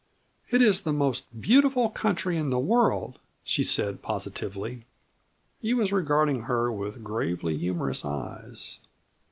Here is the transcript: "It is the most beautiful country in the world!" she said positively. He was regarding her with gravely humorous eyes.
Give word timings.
"It 0.49 0.63
is 0.63 0.81
the 0.81 0.93
most 0.93 1.25
beautiful 1.39 1.91
country 1.91 2.35
in 2.35 2.49
the 2.49 2.57
world!" 2.57 3.19
she 3.43 3.63
said 3.63 4.01
positively. 4.01 4.85
He 5.61 5.75
was 5.75 5.91
regarding 5.93 6.45
her 6.45 6.71
with 6.71 7.03
gravely 7.03 7.55
humorous 7.55 8.03
eyes. 8.03 8.79